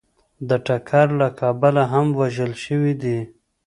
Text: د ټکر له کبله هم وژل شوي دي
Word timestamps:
د 0.49 0.49
ټکر 0.65 1.07
له 1.21 1.27
کبله 1.39 1.83
هم 1.93 2.07
وژل 2.19 2.53
شوي 2.65 2.93
دي 3.03 3.19